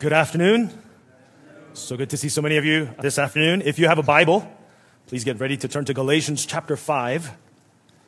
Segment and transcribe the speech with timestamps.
[0.00, 0.70] Good afternoon.
[1.74, 3.60] So good to see so many of you this afternoon.
[3.60, 4.50] If you have a Bible,
[5.08, 7.30] please get ready to turn to Galatians chapter 5.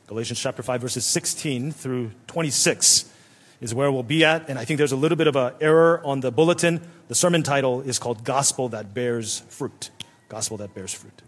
[0.06, 3.12] Galatians chapter 5, verses 16 through 26
[3.60, 4.48] is where we'll be at.
[4.48, 6.80] And I think there's a little bit of an error on the bulletin.
[7.08, 9.90] The sermon title is called Gospel That Bears Fruit.
[10.30, 11.20] Gospel That Bears Fruit.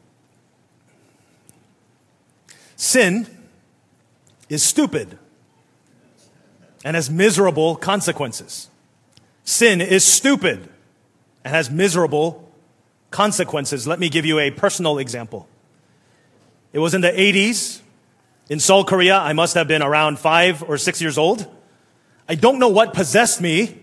[2.76, 3.26] Sin
[4.48, 5.18] is stupid
[6.82, 8.70] and has miserable consequences.
[9.45, 10.68] Sin is stupid
[11.45, 12.50] and has miserable
[13.10, 13.86] consequences.
[13.86, 15.46] Let me give you a personal example.
[16.73, 17.80] It was in the 80s
[18.48, 19.19] in Seoul, Korea.
[19.19, 21.46] I must have been around five or six years old.
[22.28, 23.78] I don't know what possessed me,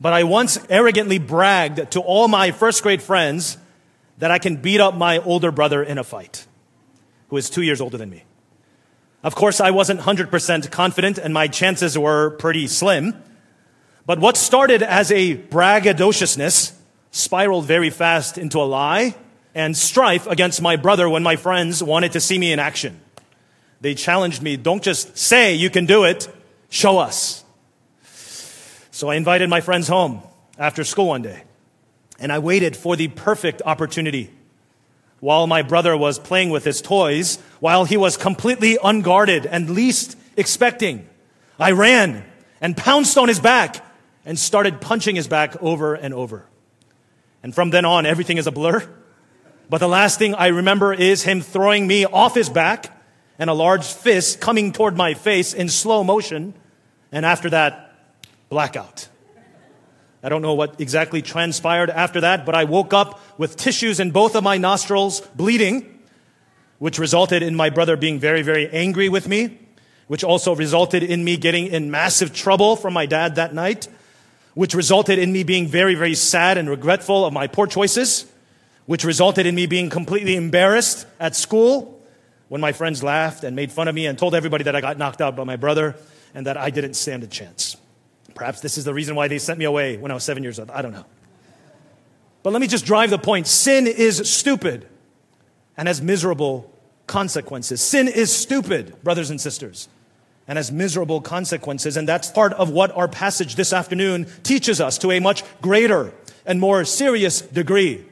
[0.00, 3.58] but I once arrogantly bragged to all my first grade friends
[4.18, 6.46] that I can beat up my older brother in a fight,
[7.28, 8.24] who is two years older than me.
[9.22, 13.22] Of course, I wasn't 100% confident and my chances were pretty slim.
[14.06, 16.72] But what started as a braggadociousness
[17.10, 19.16] spiraled very fast into a lie
[19.52, 23.00] and strife against my brother when my friends wanted to see me in action.
[23.80, 26.28] They challenged me, don't just say you can do it,
[26.68, 27.44] show us.
[28.92, 30.22] So I invited my friends home
[30.56, 31.42] after school one day
[32.18, 34.30] and I waited for the perfect opportunity
[35.18, 40.16] while my brother was playing with his toys, while he was completely unguarded and least
[40.36, 41.08] expecting.
[41.58, 42.24] I ran
[42.60, 43.82] and pounced on his back
[44.26, 46.44] and started punching his back over and over.
[47.42, 48.86] And from then on, everything is a blur.
[49.70, 52.92] But the last thing I remember is him throwing me off his back
[53.38, 56.54] and a large fist coming toward my face in slow motion.
[57.12, 57.94] And after that,
[58.48, 59.08] blackout.
[60.22, 64.10] I don't know what exactly transpired after that, but I woke up with tissues in
[64.10, 66.00] both of my nostrils bleeding,
[66.78, 69.58] which resulted in my brother being very, very angry with me,
[70.08, 73.86] which also resulted in me getting in massive trouble from my dad that night,
[74.56, 78.24] which resulted in me being very, very sad and regretful of my poor choices,
[78.86, 82.00] which resulted in me being completely embarrassed at school
[82.48, 84.96] when my friends laughed and made fun of me and told everybody that I got
[84.96, 85.94] knocked out by my brother
[86.34, 87.76] and that I didn't stand a chance.
[88.34, 90.58] Perhaps this is the reason why they sent me away when I was seven years
[90.58, 90.70] old.
[90.70, 91.04] I don't know.
[92.42, 93.46] But let me just drive the point.
[93.46, 94.88] Sin is stupid
[95.76, 96.72] and has miserable
[97.06, 97.82] consequences.
[97.82, 99.90] Sin is stupid, brothers and sisters,
[100.48, 101.96] and has miserable consequences.
[101.96, 106.12] And that's part of what our passage this afternoon teaches us to a much greater
[106.44, 108.04] and more serious degree.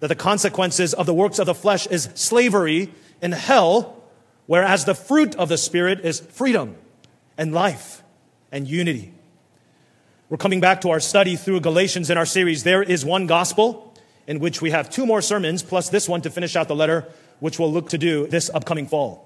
[0.00, 2.92] That the consequences of the works of the flesh is slavery
[3.22, 4.02] in hell,
[4.46, 6.76] whereas the fruit of the Spirit is freedom
[7.38, 8.02] and life
[8.52, 9.12] and unity.
[10.28, 12.64] We're coming back to our study through Galatians in our series.
[12.64, 13.94] There is one gospel
[14.26, 17.06] in which we have two more sermons, plus this one to finish out the letter,
[17.38, 19.25] which we'll look to do this upcoming fall.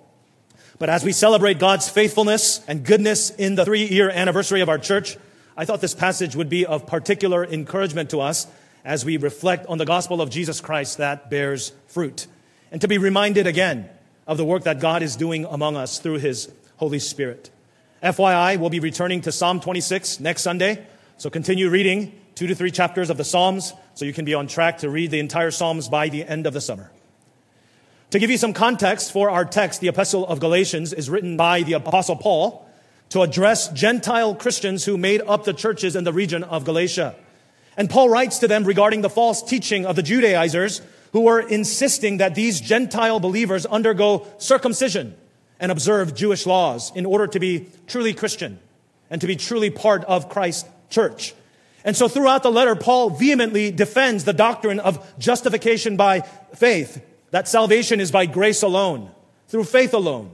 [0.80, 4.78] But as we celebrate God's faithfulness and goodness in the three year anniversary of our
[4.78, 5.18] church,
[5.54, 8.46] I thought this passage would be of particular encouragement to us
[8.82, 12.26] as we reflect on the gospel of Jesus Christ that bears fruit.
[12.72, 13.90] And to be reminded again
[14.26, 17.50] of the work that God is doing among us through his Holy Spirit.
[18.02, 20.86] FYI, we'll be returning to Psalm 26 next Sunday.
[21.18, 24.46] So continue reading two to three chapters of the Psalms so you can be on
[24.46, 26.90] track to read the entire Psalms by the end of the summer.
[28.10, 31.62] To give you some context for our text, the Epistle of Galatians is written by
[31.62, 32.68] the Apostle Paul
[33.10, 37.14] to address Gentile Christians who made up the churches in the region of Galatia.
[37.76, 40.82] And Paul writes to them regarding the false teaching of the Judaizers
[41.12, 45.14] who were insisting that these Gentile believers undergo circumcision
[45.60, 48.58] and observe Jewish laws in order to be truly Christian
[49.08, 51.32] and to be truly part of Christ's church.
[51.84, 56.22] And so throughout the letter, Paul vehemently defends the doctrine of justification by
[56.56, 57.00] faith,
[57.30, 59.10] that salvation is by grace alone,
[59.48, 60.30] through faith alone,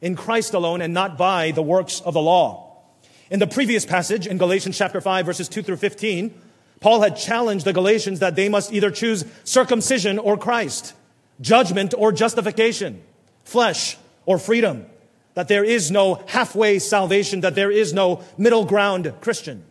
[0.00, 2.82] in Christ alone, and not by the works of the law.
[3.30, 6.32] In the previous passage, in Galatians chapter 5, verses 2 through 15,
[6.80, 10.94] Paul had challenged the Galatians that they must either choose circumcision or Christ,
[11.40, 13.02] judgment or justification,
[13.44, 13.96] flesh
[14.26, 14.86] or freedom,
[15.34, 19.64] that there is no halfway salvation, that there is no middle ground Christian.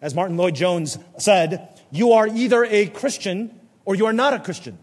[0.00, 4.78] As Martyn Lloyd-Jones said, you are either a Christian or you are not a Christian.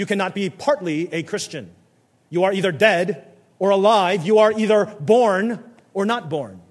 [0.00, 1.72] You cannot be partly a Christian.
[2.30, 3.22] You are either dead
[3.58, 4.24] or alive.
[4.24, 5.62] You are either born
[5.92, 6.62] or not born.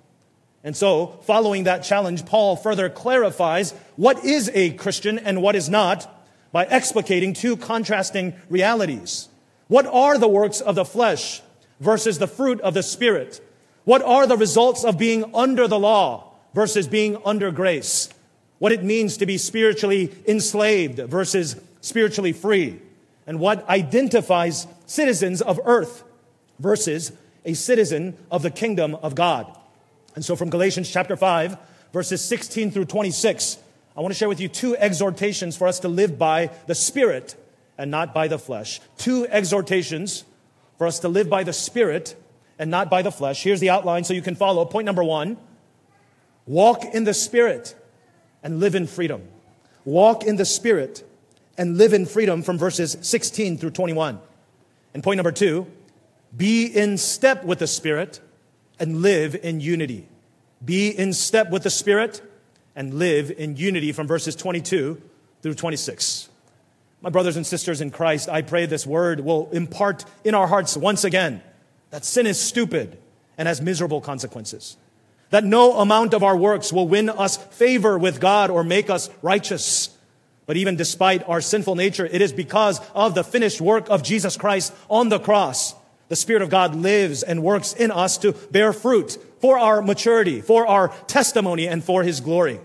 [0.63, 5.69] And so, following that challenge, Paul further clarifies what is a Christian and what is
[5.69, 6.11] not
[6.51, 9.29] by explicating two contrasting realities.
[9.67, 11.43] What are the works of the flesh
[11.79, 13.47] versus the fruit of the Spirit?
[13.83, 18.09] What are the results of being under the law versus being under grace?
[18.57, 22.81] What it means to be spiritually enslaved versus spiritually free?
[23.29, 26.03] And what identifies citizens of earth
[26.57, 27.11] versus
[27.45, 29.55] a citizen of the kingdom of God?
[30.15, 31.55] And so from Galatians chapter 5,
[31.93, 33.59] verses 16 through 26,
[33.95, 37.35] I want to share with you two exhortations for us to live by the Spirit
[37.77, 38.81] and not by the flesh.
[38.97, 40.23] Two exhortations
[40.79, 42.15] for us to live by the Spirit
[42.57, 43.43] and not by the flesh.
[43.43, 44.65] Here's the outline so you can follow.
[44.65, 45.37] Point number one
[46.47, 47.75] walk in the Spirit
[48.41, 49.21] and live in freedom.
[49.85, 51.07] Walk in the Spirit
[51.59, 54.19] and live in freedom from verses 16 through 21.
[54.93, 55.67] And point number two
[56.35, 58.21] be in step with the Spirit
[58.79, 60.07] and live in unity.
[60.63, 62.21] Be in step with the Spirit
[62.75, 65.01] and live in unity from verses 22
[65.41, 66.29] through 26.
[67.01, 70.77] My brothers and sisters in Christ, I pray this word will impart in our hearts
[70.77, 71.41] once again
[71.89, 72.97] that sin is stupid
[73.37, 74.77] and has miserable consequences.
[75.31, 79.09] That no amount of our works will win us favor with God or make us
[79.21, 79.89] righteous.
[80.49, 84.35] But even despite our sinful nature, it is because of the finished work of Jesus
[84.35, 85.75] Christ on the cross.
[86.07, 90.41] The Spirit of God lives and works in us to bear fruit for our maturity,
[90.41, 92.59] for our testimony, and for His glory.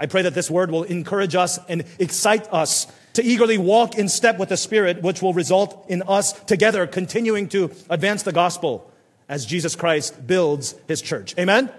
[0.00, 4.08] I pray that this word will encourage us and excite us to eagerly walk in
[4.08, 8.90] step with the Spirit, which will result in us together continuing to advance the gospel
[9.28, 11.36] as Jesus Christ builds his church.
[11.38, 11.70] Amen?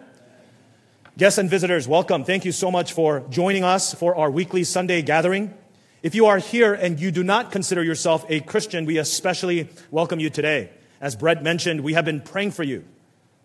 [1.21, 2.23] Guests and visitors, welcome.
[2.23, 5.53] Thank you so much for joining us for our weekly Sunday gathering.
[6.01, 10.19] If you are here and you do not consider yourself a Christian, we especially welcome
[10.19, 10.71] you today.
[10.99, 12.85] As Brett mentioned, we have been praying for you,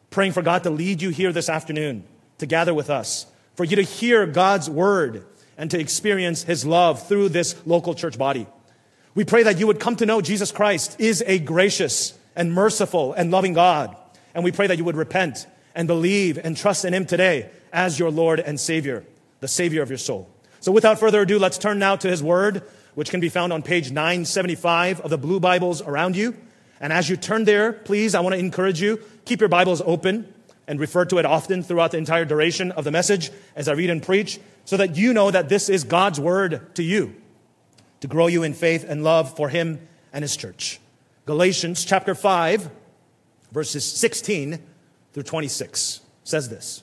[0.08, 2.04] praying for God to lead you here this afternoon
[2.38, 3.26] to gather with us
[3.56, 5.26] for you to hear God's word
[5.58, 8.46] and to experience his love through this local church body.
[9.14, 13.12] We pray that you would come to know Jesus Christ is a gracious and merciful
[13.12, 13.94] and loving God.
[14.34, 17.98] And we pray that you would repent and believe and trust in him today as
[17.98, 19.04] your Lord and Savior,
[19.40, 20.28] the Savior of your soul.
[20.60, 22.62] So without further ado, let's turn now to his word,
[22.94, 26.36] which can be found on page 975 of the blue Bibles around you.
[26.80, 30.32] And as you turn there, please, I want to encourage you, keep your Bibles open
[30.66, 33.90] and refer to it often throughout the entire duration of the message as I read
[33.90, 37.14] and preach, so that you know that this is God's word to you
[38.00, 40.80] to grow you in faith and love for Him and His church.
[41.24, 42.70] Galatians chapter 5,
[43.52, 44.58] verses 16
[45.12, 46.82] through 26 says this.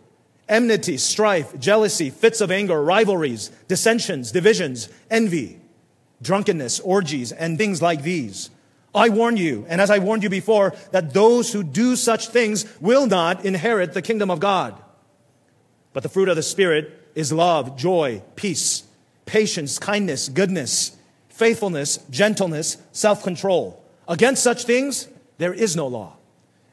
[0.51, 5.59] enmity, strife, jealousy, fits of anger, rivalries, dissensions, divisions, envy,
[6.21, 8.51] drunkenness, orgies, and things like these
[8.93, 12.65] I warn you, and as I warned you before, that those who do such things
[12.81, 14.75] will not inherit the kingdom of God.
[15.93, 18.83] But the fruit of the Spirit is love, joy, peace,
[19.25, 20.97] patience, kindness, goodness,
[21.29, 23.81] faithfulness, gentleness, self control.
[24.07, 25.07] Against such things,
[25.37, 26.17] there is no law.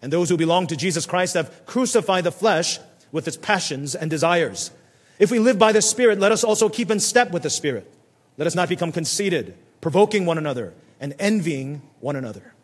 [0.02, 2.80] And those who belong to Jesus Christ have crucified the flesh
[3.12, 4.70] with its passions and desires.
[5.18, 7.92] If we live by the Spirit, let us also keep in step with the Spirit.
[8.36, 12.54] Let us not become conceited, provoking one another and envying one another.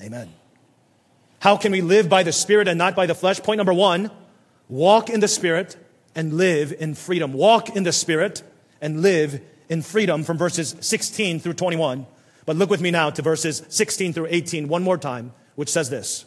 [0.00, 0.32] Amen.
[1.40, 3.40] How can we live by the Spirit and not by the flesh?
[3.40, 4.10] Point number one
[4.68, 5.76] walk in the Spirit
[6.14, 7.32] and live in freedom.
[7.32, 8.42] Walk in the Spirit
[8.80, 12.06] and live in freedom from verses 16 through 21.
[12.46, 15.90] But look with me now to verses 16 through 18 one more time, which says
[15.90, 16.24] this.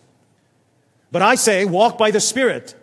[1.11, 2.75] But I say, walk by the Spirit,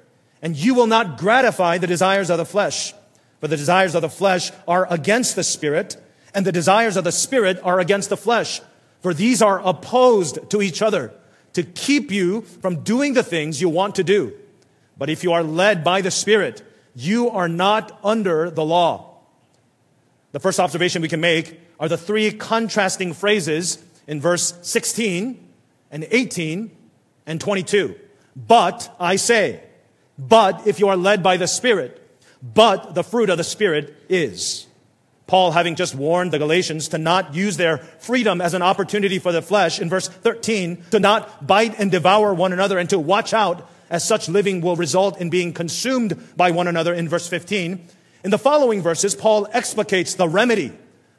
[0.47, 2.95] and you will not gratify the desires of the flesh.
[3.41, 5.97] For the desires of the flesh are against the Spirit
[6.33, 8.61] and the desires of the Spirit are against the flesh.
[9.01, 11.13] For these are opposed to each other
[11.55, 14.35] to keep you from doing the things you want to do.
[14.97, 16.63] But if you are led by the Spirit,
[16.95, 19.19] you are not under the law.
[20.31, 25.45] The first observation we can make are the three contrasting phrases in verse 16
[25.91, 26.71] and 18
[27.27, 27.97] and 22.
[28.37, 29.66] But I say,
[30.19, 32.03] but if you are led by the Spirit,
[32.43, 34.67] but the fruit of the Spirit is.
[35.27, 39.33] Paul having just warned the Galatians to not use their freedom as an opportunity for
[39.33, 43.35] the flesh in verse 13, to not bite and devour one another and to watch
[43.35, 47.87] out as such living will result in being consumed by one another in verse 15.
[48.25, 50.73] In the following verses, Paul explicates the remedy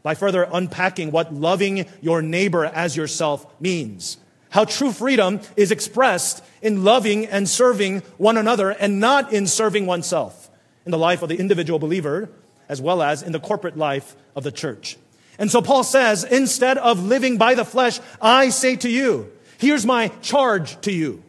[0.03, 4.17] by further unpacking what loving your neighbor as yourself means.
[4.57, 9.85] How true freedom is expressed in loving and serving one another and not in serving
[9.85, 10.49] oneself
[10.83, 12.27] in the life of the individual believer
[12.67, 14.97] as well as in the corporate life of the church.
[15.37, 19.85] And so Paul says, instead of living by the flesh, I say to you, here's
[19.85, 21.21] my charge to you.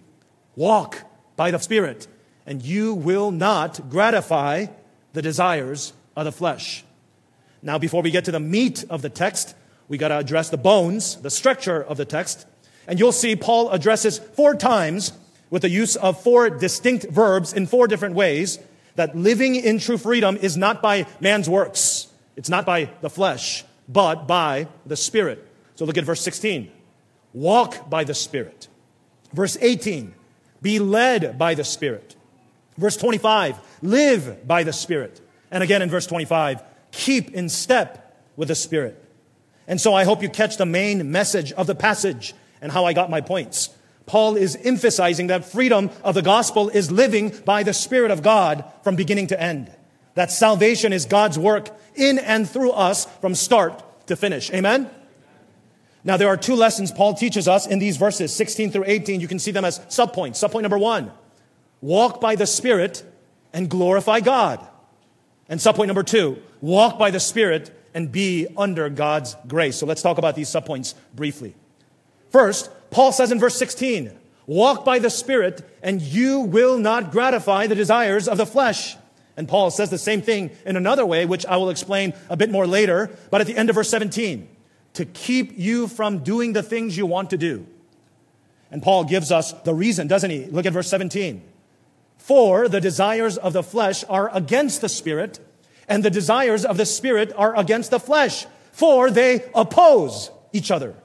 [0.56, 1.02] Walk
[1.36, 2.06] by the Spirit,
[2.46, 4.68] and you will not gratify
[5.12, 6.82] the desires of the flesh.
[7.60, 9.54] Now, before we get to the meat of the text,
[9.86, 12.46] we got to address the bones, the structure of the text.
[12.88, 15.12] And you'll see Paul addresses four times
[15.50, 18.58] with the use of four distinct verbs in four different ways
[18.96, 22.08] that living in true freedom is not by man's works.
[22.34, 25.46] It's not by the flesh, but by the Spirit.
[25.76, 26.72] So look at verse 16.
[27.34, 28.68] Walk by the Spirit.
[29.34, 30.14] Verse 18.
[30.62, 32.16] Be led by the Spirit.
[32.78, 33.58] Verse 25.
[33.82, 35.20] Live by the Spirit.
[35.50, 36.62] And again in verse 25.
[36.90, 39.04] Keep in step with the Spirit.
[39.66, 42.92] And so I hope you catch the main message of the passage and how I
[42.92, 43.70] got my points.
[44.06, 48.64] Paul is emphasizing that freedom of the gospel is living by the Spirit of God
[48.82, 49.70] from beginning to end.
[50.14, 54.50] That salvation is God's work in and through us from start to finish.
[54.50, 54.90] Amen?
[56.04, 59.20] Now, there are two lessons Paul teaches us in these verses, 16 through 18.
[59.20, 60.36] You can see them as subpoints.
[60.36, 61.12] Subpoint number one
[61.80, 63.04] walk by the Spirit
[63.52, 64.66] and glorify God.
[65.48, 69.76] And subpoint number two walk by the Spirit and be under God's grace.
[69.76, 71.54] So let's talk about these subpoints briefly.
[72.30, 74.12] First, Paul says in verse 16,
[74.46, 78.96] walk by the Spirit and you will not gratify the desires of the flesh.
[79.36, 82.50] And Paul says the same thing in another way, which I will explain a bit
[82.50, 84.48] more later, but at the end of verse 17,
[84.94, 87.66] to keep you from doing the things you want to do.
[88.70, 90.46] And Paul gives us the reason, doesn't he?
[90.46, 91.42] Look at verse 17.
[92.16, 95.38] For the desires of the flesh are against the Spirit,
[95.86, 100.96] and the desires of the Spirit are against the flesh, for they oppose each other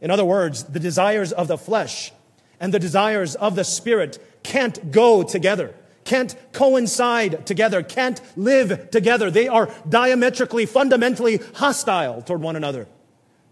[0.00, 2.12] in other words, the desires of the flesh
[2.60, 5.74] and the desires of the spirit can't go together,
[6.04, 9.30] can't coincide together, can't live together.
[9.30, 12.86] They are diametrically, fundamentally hostile toward one another.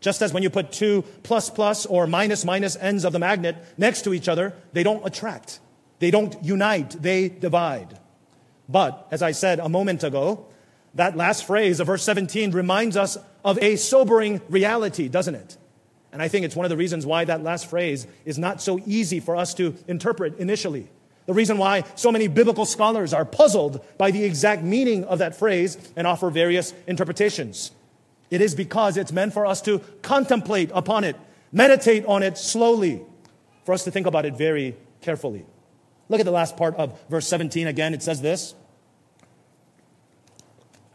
[0.00, 3.56] Just as when you put two plus plus or minus minus ends of the magnet
[3.76, 5.60] next to each other, they don't attract.
[5.98, 6.90] They don't unite.
[6.90, 7.98] They divide.
[8.68, 10.46] But, as I said a moment ago,
[10.94, 15.56] that last phrase of verse 17 reminds us of a sobering reality, doesn't it?
[16.16, 18.80] And I think it's one of the reasons why that last phrase is not so
[18.86, 20.88] easy for us to interpret initially.
[21.26, 25.36] The reason why so many biblical scholars are puzzled by the exact meaning of that
[25.36, 27.70] phrase and offer various interpretations.
[28.30, 31.16] It is because it's meant for us to contemplate upon it,
[31.52, 33.02] meditate on it slowly,
[33.66, 35.44] for us to think about it very carefully.
[36.08, 37.92] Look at the last part of verse 17 again.
[37.92, 38.54] It says this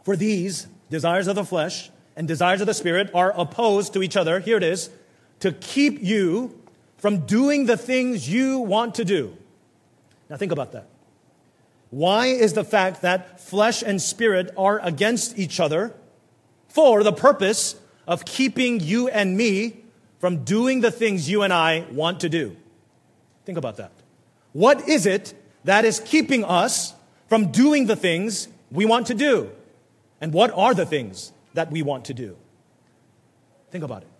[0.02, 4.16] For these desires of the flesh and desires of the spirit are opposed to each
[4.16, 4.40] other.
[4.40, 4.90] Here it is
[5.42, 6.56] to keep you
[6.98, 9.36] from doing the things you want to do.
[10.30, 10.86] Now, think about that.
[11.90, 15.94] Why is the fact that flesh and spirit are against each other
[16.68, 17.74] for the purpose
[18.06, 19.78] of keeping you and me
[20.20, 22.56] from doing the things you and I want to do?
[23.44, 23.90] Think about that.
[24.52, 25.34] What is it
[25.64, 26.94] that is keeping us
[27.26, 29.50] from doing the things we want to do?
[30.20, 32.36] And what are the things that we want to do?
[33.72, 34.11] Think about it.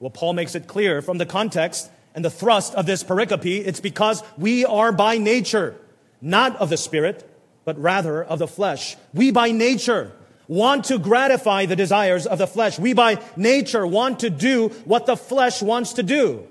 [0.00, 3.80] Well, Paul makes it clear from the context and the thrust of this pericope, it's
[3.80, 5.76] because we are by nature
[6.20, 7.28] not of the Spirit,
[7.64, 8.96] but rather of the flesh.
[9.14, 10.12] We by nature
[10.48, 12.78] want to gratify the desires of the flesh.
[12.78, 16.46] We by nature want to do what the flesh wants to do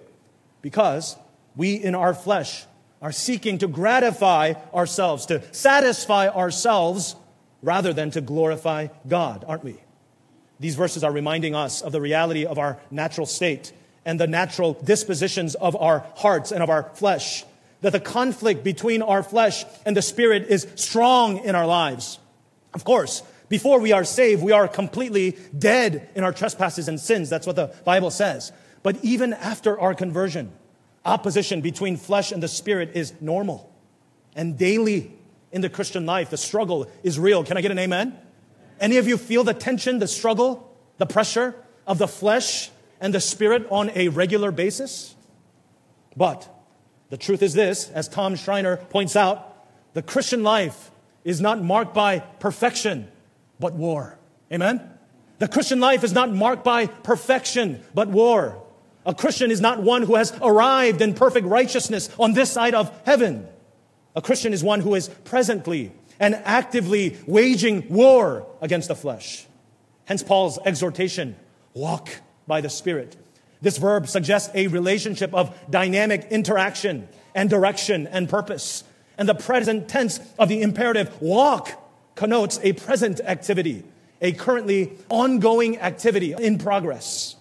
[0.62, 1.18] because
[1.56, 2.66] we in our flesh
[3.02, 7.16] are seeking to gratify ourselves, to satisfy ourselves
[7.62, 9.78] rather than to glorify God, aren't we?
[10.60, 13.72] These verses are reminding us of the reality of our natural state
[14.06, 17.46] and the natural dispositions of our hearts and of our flesh.
[17.82, 22.20] That the conflict between our flesh and the spirit is strong in our lives.
[22.74, 27.30] Of course, before we are saved, we are completely dead in our trespasses and sins.
[27.30, 28.52] That's what the Bible says.
[28.84, 30.52] But even after our conversion,
[31.06, 33.74] opposition between flesh and the spirit is normal.
[34.36, 35.14] And daily
[35.52, 37.44] in the Christian life, the struggle is real.
[37.44, 38.18] Can I get an amen?
[38.80, 41.56] Any of you feel the tension, the struggle, the pressure
[41.86, 42.70] of the flesh
[43.02, 45.16] and the spirit on a regular basis?
[46.16, 46.48] But
[47.10, 49.46] the truth is this, as Tom Schreiner points out,
[49.94, 50.92] the Christian life
[51.24, 53.08] is not marked by perfection,
[53.60, 54.18] but war.
[54.52, 54.82] Amen?
[55.40, 58.62] The Christian life is not marked by perfection, but war.
[59.06, 62.92] A Christian is not one who has arrived in perfect righteousness on this side of
[63.06, 63.48] heaven.
[64.16, 69.46] A Christian is one who is presently and actively waging war against the flesh.
[70.06, 71.36] Hence Paul's exhortation
[71.74, 72.10] walk
[72.48, 73.16] by the Spirit.
[73.62, 78.84] This verb suggests a relationship of dynamic interaction and direction and purpose.
[79.18, 81.72] And the present tense of the imperative walk
[82.16, 83.84] connotes a present activity,
[84.22, 87.36] a currently ongoing activity in progress.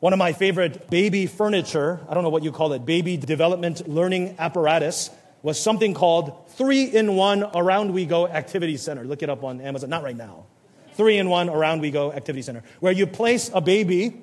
[0.00, 3.88] One of my favorite baby furniture, I don't know what you call it, baby development
[3.88, 5.10] learning apparatus,
[5.42, 9.04] was something called Three in One Around We Go Activity Center.
[9.04, 9.90] Look it up on Amazon.
[9.90, 10.46] Not right now.
[10.94, 14.20] Three in One Around We Go Activity Center, where you place a baby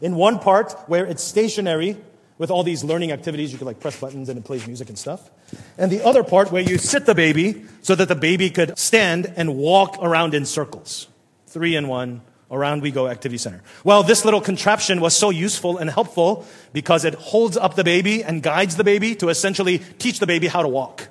[0.00, 1.96] in one part where it's stationary
[2.38, 3.52] with all these learning activities.
[3.52, 5.30] You could like press buttons and it plays music and stuff.
[5.76, 9.30] And the other part where you sit the baby so that the baby could stand
[9.36, 11.08] and walk around in circles.
[11.48, 13.62] Three in one around we go activity center.
[13.84, 18.24] Well, this little contraption was so useful and helpful because it holds up the baby
[18.24, 21.08] and guides the baby to essentially teach the baby how to walk.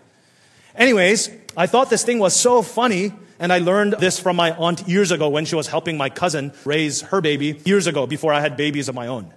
[0.76, 4.88] Anyways, I thought this thing was so funny and I learned this from my aunt
[4.88, 8.42] years ago when she was helping my cousin raise her baby years ago before I
[8.42, 9.34] had babies of my own.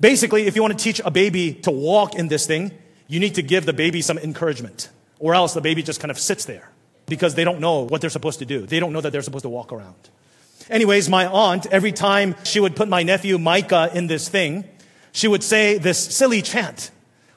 [0.00, 2.72] Basically, if you want to teach a baby to walk in this thing,
[3.08, 4.88] you need to give the baby some encouragement,
[5.18, 6.70] or else the baby just kind of sits there
[7.06, 8.66] because they don't know what they're supposed to do.
[8.66, 9.94] They don't know that they're supposed to walk around.
[10.70, 14.64] Anyways, my aunt, every time she would put my nephew Micah in this thing,
[15.12, 16.90] she would say this silly chant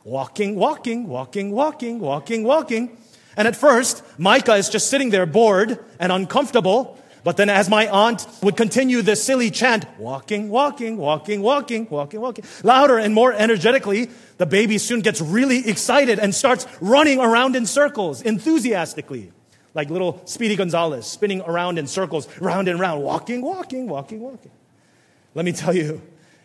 [0.03, 2.97] walking, walking, walking, walking, walking, walking.
[3.35, 6.97] And at first, Micah is just sitting there bored and uncomfortable.
[7.25, 12.21] But then as my aunt would continue this silly chant, walking, walking, walking, walking, walking,
[12.21, 17.57] walking, louder and more energetically, the baby soon gets really excited and starts running around
[17.57, 19.33] in circles enthusiastically.
[19.77, 24.49] Like little Speedy Gonzales spinning around in circles, round and round, walking, walking, walking, walking.
[25.35, 26.01] Let me tell you,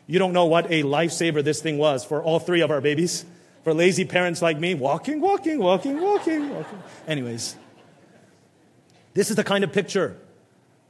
[0.07, 3.25] you don't know what a lifesaver this thing was for all three of our babies
[3.65, 6.79] for lazy parents like me, walking, walking, walking, walking, walking.
[7.09, 7.57] Anyways,
[9.15, 10.19] this is the kind of picture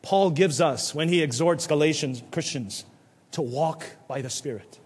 [0.02, 2.84] Paul gives us when he exhorts Galatians Christians
[3.30, 4.80] to walk by the Spirit.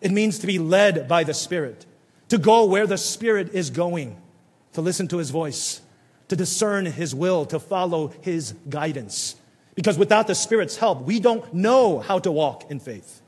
[0.00, 1.84] It means to be led by the Spirit,
[2.28, 4.16] to go where the Spirit is going,
[4.74, 5.80] to listen to his voice,
[6.32, 9.36] to discern his will, to follow his guidance.
[9.74, 13.20] Because without the Spirit's help, we don't know how to walk in faith.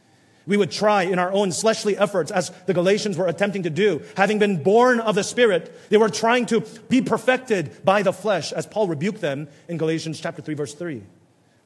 [0.46, 4.00] We would try in our own fleshly efforts, as the Galatians were attempting to do.
[4.16, 8.52] Having been born of the Spirit, they were trying to be perfected by the flesh,
[8.52, 11.02] as Paul rebuked them in Galatians chapter 3, verse 3.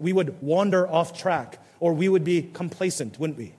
[0.01, 3.55] We would wander off track, or we would be complacent, wouldn't we?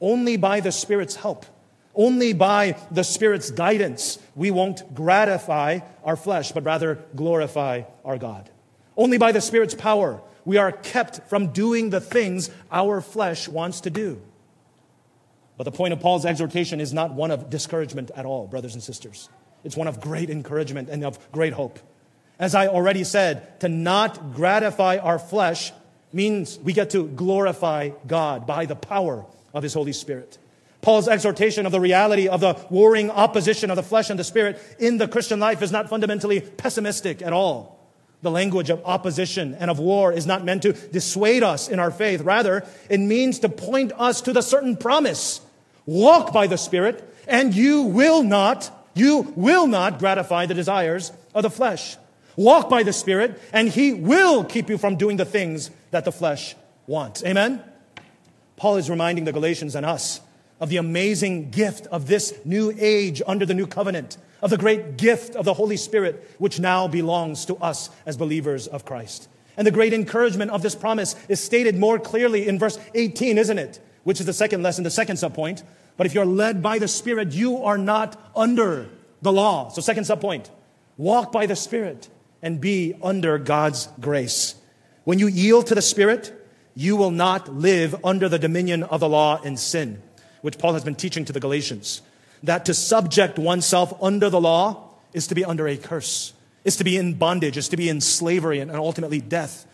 [0.00, 1.46] Only by the Spirit's help,
[1.94, 8.50] only by the Spirit's guidance, we won't gratify our flesh, but rather glorify our God.
[8.96, 13.82] Only by the Spirit's power, we are kept from doing the things our flesh wants
[13.82, 14.20] to do.
[15.56, 18.82] But the point of Paul's exhortation is not one of discouragement at all, brothers and
[18.82, 19.28] sisters.
[19.62, 21.78] It's one of great encouragement and of great hope.
[22.38, 25.72] As I already said, to not gratify our flesh
[26.12, 30.38] means we get to glorify God by the power of His Holy Spirit.
[30.84, 34.60] Paul's exhortation of the reality of the warring opposition of the flesh and the spirit
[34.78, 37.80] in the Christian life is not fundamentally pessimistic at all.
[38.20, 41.90] The language of opposition and of war is not meant to dissuade us in our
[41.90, 42.20] faith.
[42.20, 45.40] Rather, it means to point us to the certain promise
[45.86, 51.44] Walk by the Spirit, and you will not, you will not gratify the desires of
[51.44, 51.96] the flesh.
[52.36, 56.12] Walk by the Spirit, and He will keep you from doing the things that the
[56.12, 56.54] flesh
[56.86, 57.24] wants.
[57.24, 57.62] Amen?
[58.56, 60.20] Paul is reminding the Galatians and us
[60.64, 64.96] of the amazing gift of this new age under the new covenant, of the great
[64.96, 69.28] gift of the Holy Spirit, which now belongs to us as believers of Christ.
[69.56, 73.58] And the great encouragement of this promise is stated more clearly in verse 18, isn't
[73.58, 73.78] it?
[74.04, 75.62] which is the second lesson, the second subpoint.
[75.96, 78.88] But if you're led by the Spirit, you are not under
[79.22, 79.70] the law.
[79.70, 80.50] So, second subpoint
[80.96, 82.08] walk by the Spirit
[82.40, 84.54] and be under God's grace.
[85.02, 86.32] When you yield to the Spirit,
[86.74, 90.02] you will not live under the dominion of the law and sin,
[90.44, 92.02] which Paul has been teaching to the Galatians.
[92.42, 96.84] That to subject oneself under the law is to be under a curse, is to
[96.84, 99.66] be in bondage, is to be in slavery and ultimately death.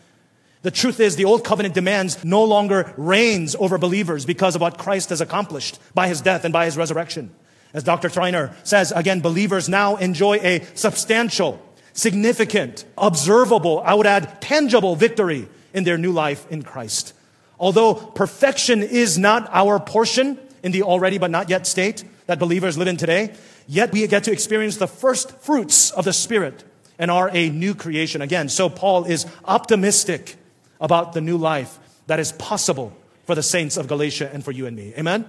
[0.61, 4.77] The truth is, the old covenant demands no longer reigns over believers because of what
[4.77, 7.31] Christ has accomplished by his death and by his resurrection.
[7.73, 8.07] As Dr.
[8.07, 15.49] Schreiner says, again, believers now enjoy a substantial, significant, observable, I would add tangible victory
[15.73, 17.13] in their new life in Christ.
[17.59, 22.77] Although perfection is not our portion in the already but not yet state that believers
[22.77, 23.33] live in today,
[23.67, 26.63] yet we get to experience the first fruits of the Spirit
[26.99, 28.47] and are a new creation again.
[28.47, 30.35] So Paul is optimistic
[30.79, 32.95] about the new life that is possible
[33.25, 34.93] for the saints of Galatia and for you and me.
[34.97, 35.25] Amen?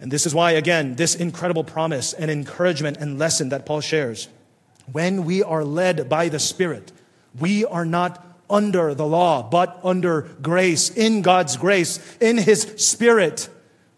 [0.00, 4.28] And this is why, again, this incredible promise and encouragement and lesson that Paul shares.
[4.92, 6.92] When we are led by the Spirit,
[7.38, 13.48] we are not under the law, but under grace, in God's grace, in His Spirit,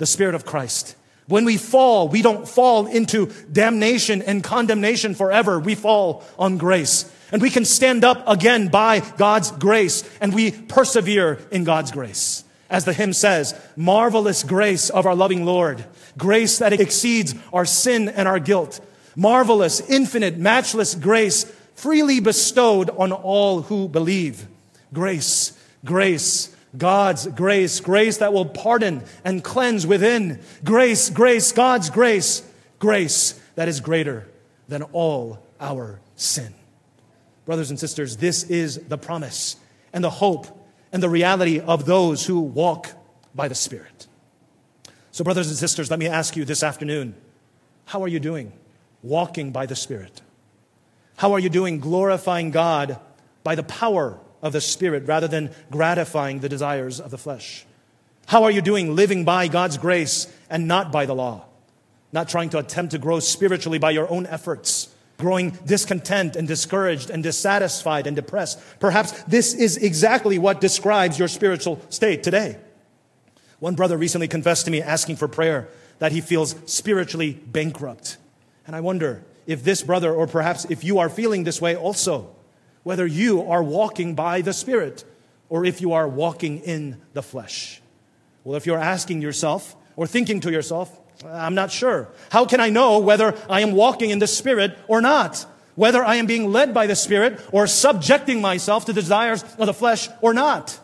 [0.01, 0.97] the Spirit of Christ.
[1.29, 5.61] When we fall, we don't fall into damnation and condemnation forever.
[5.61, 7.05] We fall on grace.
[7.31, 12.43] And we can stand up again by God's grace and we persevere in God's grace.
[12.71, 15.85] As the hymn says, marvelous grace of our loving Lord,
[16.17, 18.81] grace that exceeds our sin and our guilt,
[19.15, 24.47] marvelous, infinite, matchless grace freely bestowed on all who believe.
[24.95, 25.53] Grace,
[25.85, 30.41] grace, God's grace, grace that will pardon and cleanse within.
[30.65, 32.43] Grace, grace, God's grace,
[32.79, 34.29] grace that is greater
[34.69, 36.55] than all our sin.
[37.45, 39.57] Brothers and sisters, this is the promise
[39.93, 40.47] and the hope
[40.93, 42.91] and the reality of those who walk
[43.35, 44.07] by the Spirit.
[45.11, 47.15] So, brothers and sisters, let me ask you this afternoon
[47.87, 48.53] how are you doing
[49.03, 50.23] walking by the Spirit?
[51.17, 52.99] How are you doing glorifying God
[53.43, 57.65] by the power of the Spirit rather than gratifying the desires of the flesh?
[58.27, 61.47] How are you doing living by God's grace and not by the law?
[62.13, 67.11] Not trying to attempt to grow spiritually by your own efforts, growing discontent and discouraged
[67.11, 68.61] and dissatisfied and depressed.
[68.79, 72.57] Perhaps this is exactly what describes your spiritual state today.
[73.59, 78.17] One brother recently confessed to me asking for prayer that he feels spiritually bankrupt.
[78.67, 82.35] And I wonder if this brother, or perhaps if you are feeling this way also,
[82.83, 85.05] whether you are walking by the Spirit
[85.49, 87.83] or if you are walking in the flesh.
[88.45, 92.09] Well, if you're asking yourself or thinking to yourself, I'm not sure.
[92.31, 95.45] How can I know whether I am walking in the Spirit or not?
[95.75, 99.67] Whether I am being led by the Spirit or subjecting myself to the desires of
[99.67, 100.79] the flesh or not?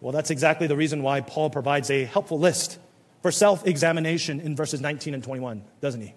[0.00, 2.78] Well, that's exactly the reason why Paul provides a helpful list
[3.22, 6.14] for self examination in verses 19 and 21, doesn't he?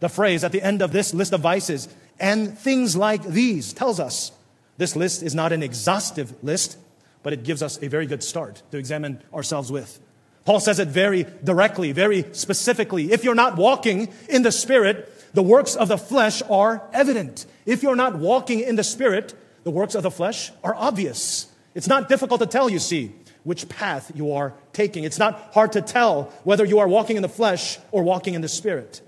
[0.00, 4.00] The phrase at the end of this list of vices, and things like these, tells
[4.00, 4.32] us
[4.78, 6.78] this list is not an exhaustive list,
[7.22, 10.00] but it gives us a very good start to examine ourselves with.
[10.44, 13.12] Paul says it very directly, very specifically.
[13.12, 17.46] If you're not walking in the Spirit, the works of the flesh are evident.
[17.64, 21.46] If you're not walking in the Spirit, the works of the flesh are obvious.
[21.74, 23.12] It's not difficult to tell, you see,
[23.44, 25.04] which path you are taking.
[25.04, 28.40] It's not hard to tell whether you are walking in the flesh or walking in
[28.40, 29.00] the Spirit.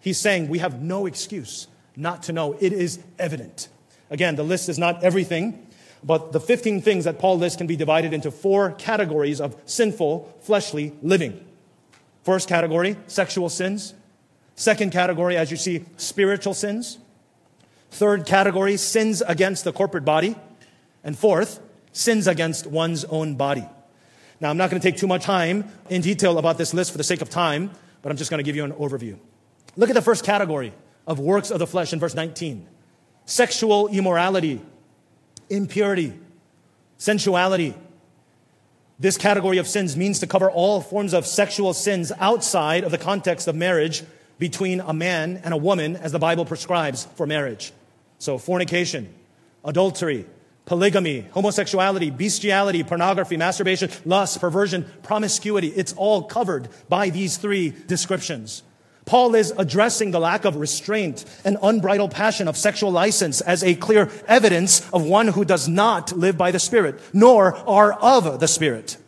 [0.00, 1.68] He's saying we have no excuse
[1.98, 2.56] not to know.
[2.60, 3.68] It is evident.
[4.08, 5.66] Again, the list is not everything,
[6.02, 10.32] but the 15 things that Paul lists can be divided into four categories of sinful,
[10.40, 11.44] fleshly living.
[12.22, 13.94] First category, sexual sins.
[14.54, 16.98] Second category, as you see, spiritual sins.
[17.90, 20.36] Third category, sins against the corporate body.
[21.02, 21.60] And fourth,
[21.92, 23.66] sins against one's own body.
[24.40, 26.98] Now, I'm not going to take too much time in detail about this list for
[26.98, 29.18] the sake of time, but I'm just going to give you an overview.
[29.76, 30.72] Look at the first category
[31.08, 32.68] of works of the flesh in verse 19
[33.24, 34.60] sexual immorality,
[35.50, 36.12] impurity,
[36.98, 37.74] sensuality.
[38.98, 42.98] This category of sins means to cover all forms of sexual sins outside of the
[42.98, 44.02] context of marriage
[44.38, 47.72] between a man and a woman as the Bible prescribes for marriage.
[48.18, 49.12] So, fornication,
[49.64, 50.26] adultery,
[50.64, 55.68] polygamy, homosexuality, bestiality, pornography, masturbation, lust, perversion, promiscuity.
[55.68, 58.62] It's all covered by these three descriptions.
[59.08, 63.74] Paul is addressing the lack of restraint and unbridled passion of sexual license as a
[63.74, 68.46] clear evidence of one who does not live by the Spirit, nor are of the
[68.46, 68.98] Spirit.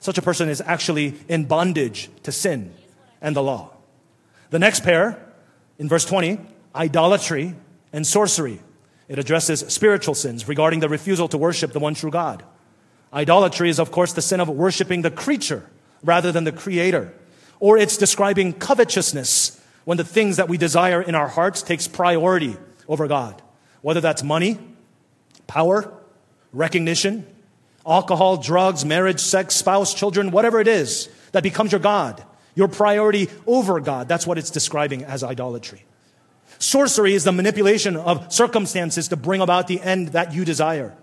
[0.00, 2.72] Such a person is actually in bondage to sin
[3.20, 3.72] and the law.
[4.48, 5.22] The next pair,
[5.78, 6.40] in verse 20,
[6.74, 7.54] idolatry
[7.92, 8.58] and sorcery.
[9.06, 12.42] It addresses spiritual sins regarding the refusal to worship the one true God.
[13.12, 15.68] Idolatry is, of course, the sin of worshiping the creature
[16.02, 17.12] rather than the creator
[17.62, 22.56] or it's describing covetousness when the things that we desire in our hearts takes priority
[22.88, 23.40] over God.
[23.82, 24.58] Whether that's money,
[25.46, 25.94] power,
[26.52, 27.24] recognition,
[27.86, 32.24] alcohol, drugs, marriage, sex, spouse, children, whatever it is that becomes your God,
[32.56, 34.08] your priority over God.
[34.08, 35.84] That's what it's describing as idolatry.
[36.58, 40.96] Sorcery is the manipulation of circumstances to bring about the end that you desire.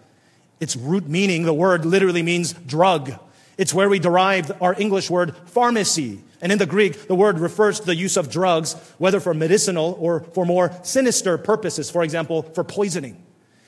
[0.59, 3.13] Its root meaning, the word literally means drug.
[3.59, 6.23] It's where we derived our English word pharmacy.
[6.41, 9.97] And in the Greek, the word refers to the use of drugs, whether for medicinal
[9.99, 13.21] or for more sinister purposes, for example, for poisoning.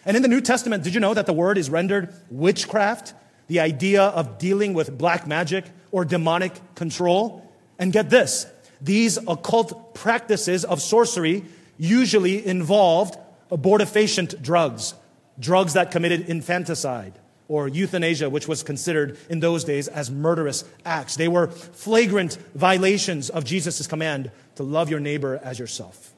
[0.05, 3.13] And in the New Testament, did you know that the word is rendered witchcraft?
[3.47, 7.51] The idea of dealing with black magic or demonic control?
[7.77, 8.47] And get this,
[8.79, 11.43] these occult practices of sorcery
[11.77, 13.17] usually involved
[13.51, 14.93] abortifacient drugs,
[15.37, 17.19] drugs that committed infanticide
[17.51, 21.17] or euthanasia, which was considered in those days as murderous acts.
[21.17, 26.13] They were flagrant violations of Jesus' command to love your neighbor as yourself.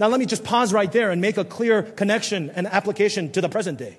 [0.00, 3.40] Now, let me just pause right there and make a clear connection and application to
[3.40, 3.96] the present day.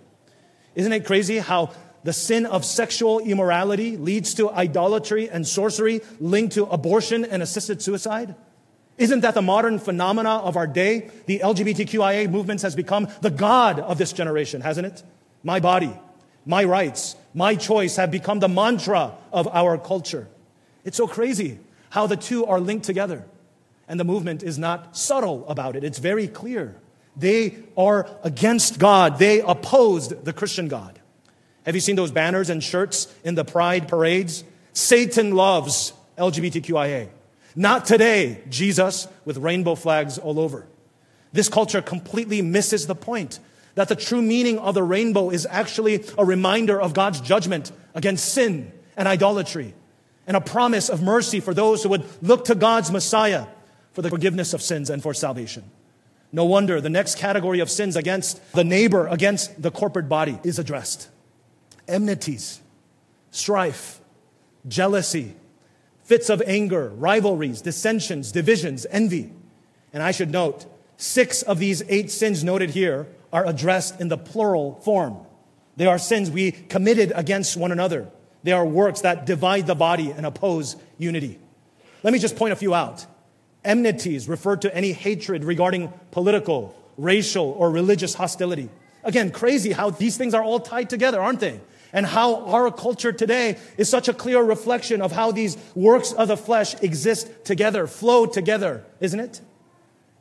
[0.75, 1.71] Isn't it crazy how
[2.03, 7.82] the sin of sexual immorality leads to idolatry and sorcery linked to abortion and assisted
[7.82, 8.36] suicide?
[8.97, 11.12] Isn't that the modern phenomena of our day?
[11.27, 15.01] The LGBTQIA movement has become the God of this generation, hasn't it?
[15.43, 15.97] My body,
[16.47, 20.27] my rights, my choice have become the mantra of our culture.
[20.86, 23.25] It's so crazy how the two are linked together.
[23.88, 26.75] And the movement is not subtle about it, it's very clear.
[27.15, 30.99] They are against God, they opposed the Christian God.
[31.65, 34.43] Have you seen those banners and shirts in the pride parades?
[34.73, 37.10] Satan loves LGBTQIA.
[37.55, 40.67] Not today, Jesus, with rainbow flags all over.
[41.33, 43.39] This culture completely misses the point
[43.78, 48.34] that the true meaning of the rainbow is actually a reminder of God's judgment against
[48.34, 49.76] sin and idolatry
[50.26, 53.46] and a promise of mercy for those who would look to God's Messiah
[53.94, 55.63] for the forgiveness of sins and for salvation.
[56.32, 60.58] No wonder the next category of sins against the neighbor, against the corporate body, is
[60.58, 61.10] addressed
[61.88, 62.60] enmities,
[63.30, 64.02] strife,
[64.68, 65.36] jealousy,
[66.04, 69.32] fits of anger, rivalries, dissensions, divisions, envy.
[69.94, 70.66] And I should note,
[70.98, 73.06] six of these eight sins noted here
[73.38, 75.15] are addressed in the plural form.
[75.76, 78.10] They are sins we committed against one another.
[78.41, 81.38] They are works that divide the body and oppose unity.
[82.02, 83.06] Let me just point a few out.
[83.63, 88.69] Enmities refer to any hatred regarding political, racial, or religious hostility.
[89.04, 91.60] Again, crazy how these things are all tied together, aren't they?
[91.93, 96.28] And how our culture today is such a clear reflection of how these works of
[96.28, 99.41] the flesh exist together, flow together, isn't it?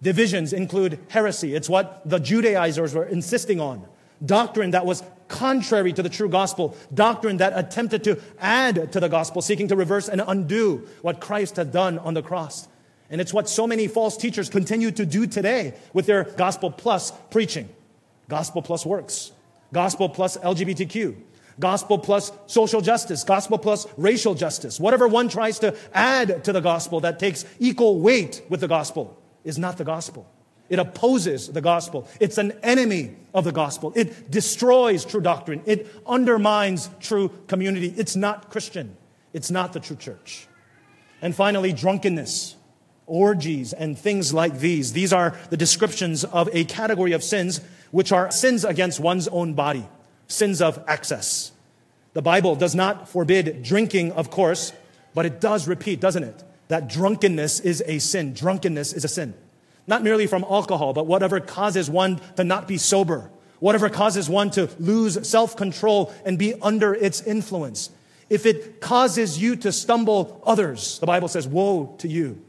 [0.02, 1.54] Divisions include heresy.
[1.54, 3.86] It's what the Judaizers were insisting on.
[4.24, 6.76] Doctrine that was contrary to the true gospel.
[6.92, 11.56] Doctrine that attempted to add to the gospel, seeking to reverse and undo what Christ
[11.56, 12.68] had done on the cross.
[13.10, 17.12] And it's what so many false teachers continue to do today with their gospel plus
[17.30, 17.68] preaching.
[18.28, 19.32] Gospel plus works.
[19.72, 21.16] Gospel plus LGBTQ.
[21.58, 23.24] Gospel plus social justice.
[23.24, 24.80] Gospel plus racial justice.
[24.80, 29.16] Whatever one tries to add to the gospel that takes equal weight with the gospel
[29.46, 30.26] is not the gospel.
[30.68, 32.08] It opposes the gospel.
[32.20, 33.92] It's an enemy of the gospel.
[33.94, 35.62] It destroys true doctrine.
[35.64, 37.94] It undermines true community.
[37.96, 38.96] It's not Christian.
[39.32, 40.48] It's not the true church.
[41.22, 42.56] And finally, drunkenness,
[43.06, 44.92] orgies, and things like these.
[44.92, 47.60] These are the descriptions of a category of sins
[47.92, 49.88] which are sins against one's own body,
[50.26, 51.52] sins of excess.
[52.14, 54.72] The Bible does not forbid drinking, of course,
[55.14, 56.42] but it does repeat, doesn't it?
[56.68, 58.34] That drunkenness is a sin.
[58.34, 59.34] Drunkenness is a sin.
[59.86, 64.50] Not merely from alcohol, but whatever causes one to not be sober, whatever causes one
[64.52, 67.90] to lose self control and be under its influence.
[68.28, 72.42] If it causes you to stumble others, the Bible says, woe to you.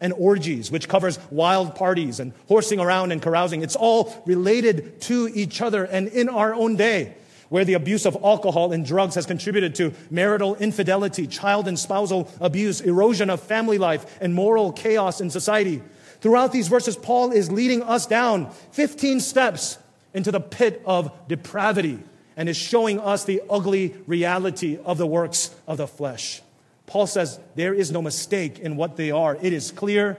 [0.00, 3.62] And orgies, which covers wild parties and horsing around and carousing.
[3.62, 5.84] It's all related to each other.
[5.84, 7.14] And in our own day,
[7.50, 12.30] where the abuse of alcohol and drugs has contributed to marital infidelity, child and spousal
[12.40, 15.82] abuse, erosion of family life, and moral chaos in society,
[16.20, 19.78] Throughout these verses, Paul is leading us down 15 steps
[20.12, 21.98] into the pit of depravity
[22.36, 26.42] and is showing us the ugly reality of the works of the flesh.
[26.86, 29.36] Paul says there is no mistake in what they are.
[29.40, 30.18] It is clear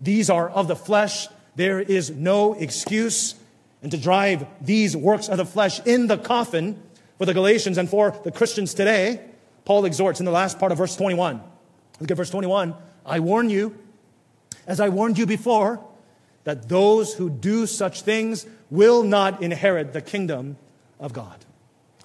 [0.00, 1.28] these are of the flesh.
[1.54, 3.34] There is no excuse.
[3.82, 6.80] And to drive these works of the flesh in the coffin
[7.18, 9.20] for the Galatians and for the Christians today,
[9.64, 11.42] Paul exhorts in the last part of verse 21.
[12.00, 12.74] Look at verse 21.
[13.04, 13.76] I warn you,
[14.66, 15.84] as I warned you before,
[16.44, 20.56] that those who do such things will not inherit the kingdom
[20.98, 21.44] of God.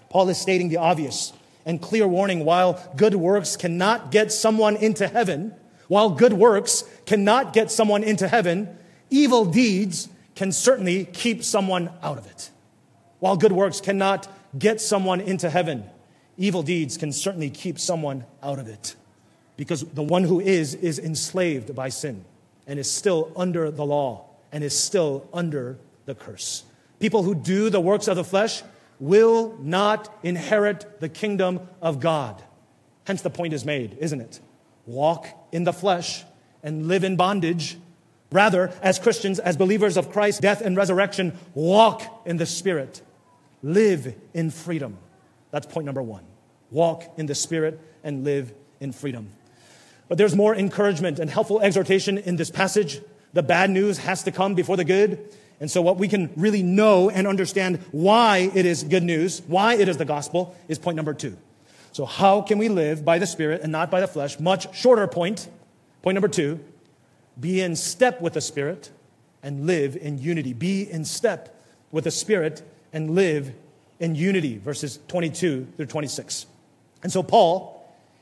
[0.10, 1.34] Paul is stating the obvious
[1.66, 5.54] and clear warning while good works cannot get someone into heaven,
[5.88, 8.78] while good works cannot get someone into heaven,
[9.10, 12.52] evil deeds can certainly keep someone out of it.
[13.20, 15.84] While good works cannot get someone into heaven,
[16.38, 18.96] evil deeds can certainly keep someone out of it.
[19.58, 22.24] Because the one who is, is enslaved by sin
[22.68, 26.64] and is still under the law and is still under the curse.
[27.00, 28.62] People who do the works of the flesh
[29.00, 32.44] will not inherit the kingdom of God.
[33.06, 34.40] Hence, the point is made, isn't it?
[34.86, 36.24] Walk in the flesh
[36.62, 37.78] and live in bondage.
[38.32, 43.02] Rather, as Christians, as believers of Christ's death and resurrection, walk in the Spirit.
[43.64, 44.98] Live in freedom.
[45.52, 46.24] That's point number one.
[46.70, 49.30] Walk in the Spirit and live in freedom.
[50.10, 53.02] But there's more encouragement and helpful exhortation in this passage.
[53.34, 55.34] The bad news has to come before the good.
[55.60, 59.76] And so, what we can really know and understand why it is good news, why
[59.76, 61.36] it is the gospel, is point number two.
[61.94, 64.40] So, how can we live by the Spirit and not by the flesh?
[64.40, 65.50] Much shorter point.
[66.04, 66.60] Point number two
[67.40, 68.92] be in step with the Spirit
[69.44, 70.54] and live in unity.
[70.54, 72.62] Be in step with the Spirit
[72.94, 73.54] and live
[74.00, 74.58] in unity.
[74.58, 76.46] Verses 22 through 26.
[77.04, 77.78] And so, Paul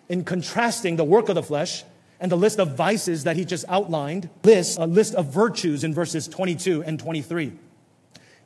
[0.10, 1.84] in contrasting the work of the flesh
[2.20, 5.94] and the list of vices that he just outlined, lists a list of virtues in
[5.94, 7.54] verses 22 and 23.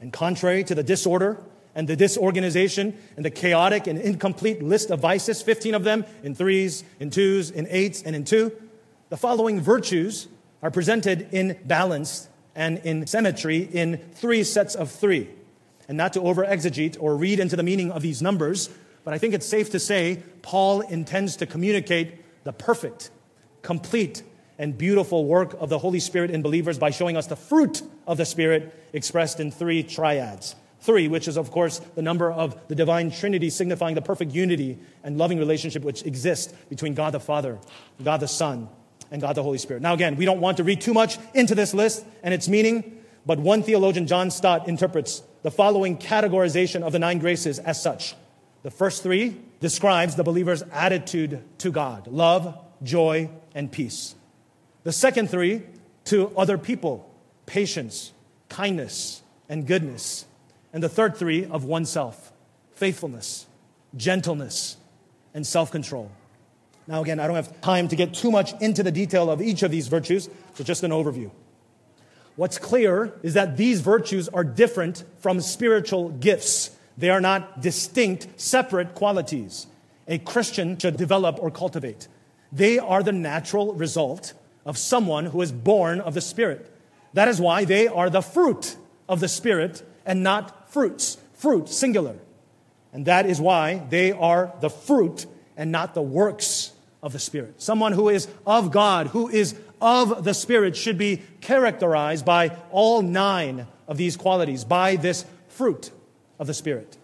[0.02, 1.40] And contrary to the disorder
[1.76, 6.34] and the disorganization and the chaotic and incomplete list of vices, 15 of them in
[6.34, 8.52] threes, in twos, in eights, and in two,
[9.10, 10.28] the following virtues
[10.62, 15.30] are presented in balance and in symmetry in three sets of three.
[15.88, 18.70] And not to over exegete or read into the meaning of these numbers,
[19.04, 23.10] but I think it's safe to say Paul intends to communicate the perfect,
[23.62, 24.24] complete,
[24.60, 28.18] and beautiful work of the Holy Spirit in believers by showing us the fruit of
[28.18, 30.56] the Spirit expressed in three triads.
[30.82, 34.78] Three, which is, of course, the number of the divine Trinity, signifying the perfect unity
[35.04, 37.58] and loving relationship which exists between God the Father,
[38.04, 38.70] God the Son,
[39.12, 39.82] and God the Holy Spirit.
[39.82, 43.04] Now, again, we don't want to read too much into this list and its meaning,
[43.26, 48.16] but one theologian, John Stott, interprets the following categorization of the nine graces as such.
[48.64, 54.16] The first three describes the believer's attitude to God love, joy, and peace.
[54.84, 55.64] The second three
[56.06, 57.10] to other people
[57.46, 58.12] patience,
[58.48, 60.26] kindness, and goodness.
[60.72, 62.32] And the third three of oneself
[62.74, 63.48] faithfulness,
[63.96, 64.78] gentleness,
[65.34, 66.12] and self control.
[66.90, 69.62] Now, again, I don't have time to get too much into the detail of each
[69.62, 71.30] of these virtues, so just an overview.
[72.36, 76.72] What's clear is that these virtues are different from spiritual gifts.
[76.98, 79.68] They are not distinct, separate qualities
[80.10, 82.08] a Christian should develop or cultivate.
[82.52, 84.34] They are the natural result
[84.66, 86.76] of someone who is born of the Spirit.
[87.14, 88.76] That is why they are the fruit
[89.08, 91.18] of the Spirit and not fruits.
[91.36, 92.18] Fruit, singular.
[92.92, 96.72] And that is why they are the fruit and not the works
[97.02, 97.62] of the Spirit.
[97.62, 103.02] Someone who is of God, who is of the Spirit, should be characterized by all
[103.02, 105.92] nine of these qualities, by this fruit
[106.38, 106.98] of the Spirit.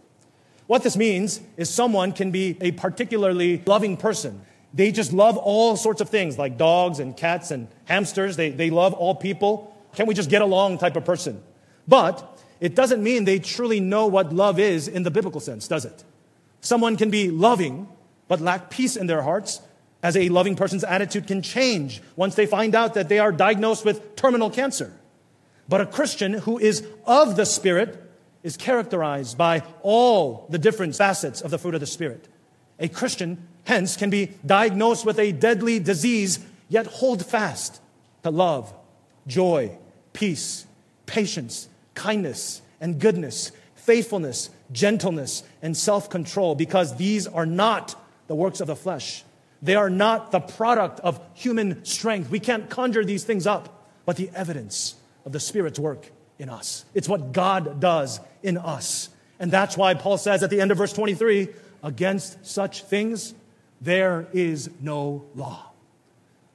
[0.67, 4.41] What this means is someone can be a particularly loving person.
[4.73, 8.35] They just love all sorts of things, like dogs and cats and hamsters.
[8.35, 9.73] They, they love all people.
[9.95, 11.41] Can we just get along type of person?
[11.87, 15.85] But it doesn't mean they truly know what love is in the biblical sense, does
[15.85, 16.03] it?
[16.61, 17.87] Someone can be loving,
[18.27, 19.61] but lack peace in their hearts
[20.05, 23.83] as a loving person's attitude can change once they find out that they are diagnosed
[23.83, 24.93] with terminal cancer.
[25.67, 27.99] But a Christian who is of the Spirit
[28.43, 32.27] is characterized by all the different facets of the fruit of the Spirit.
[32.79, 36.37] A Christian, hence, can be diagnosed with a deadly disease,
[36.69, 37.81] yet hold fast
[38.21, 38.71] to love,
[39.25, 39.75] joy,
[40.13, 40.67] peace,
[41.07, 48.61] patience, kindness, and goodness, faithfulness, gentleness, and self control, because these are not the works
[48.61, 49.23] of the flesh
[49.65, 52.29] they are not the product of human strength.
[52.29, 56.85] We can't conjure these things up, but the evidence of the Spirit's work in us.
[56.93, 59.09] It's what God does in us.
[59.39, 61.49] And that's why Paul says at the end of verse 23
[61.83, 63.33] against such things,
[63.81, 65.71] there is no law.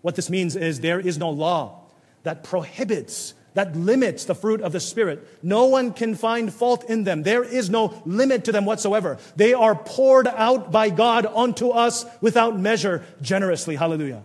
[0.03, 1.81] What this means is there is no law
[2.23, 5.27] that prohibits that limits the fruit of the Spirit.
[5.43, 7.23] No one can find fault in them.
[7.23, 9.19] There is no limit to them whatsoever.
[9.37, 13.77] They are poured out by God unto us without measure generously.
[13.77, 14.23] Hallelujah.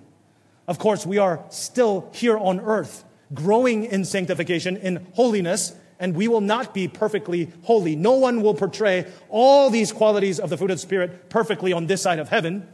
[0.67, 6.27] Of course, we are still here on earth, growing in sanctification, in holiness, and we
[6.27, 7.95] will not be perfectly holy.
[7.95, 11.87] No one will portray all these qualities of the fruit of the Spirit perfectly on
[11.87, 12.67] this side of heaven.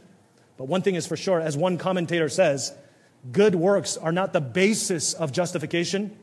[0.56, 2.74] But one thing is for sure, as one commentator says,
[3.30, 6.16] good works are not the basis of justification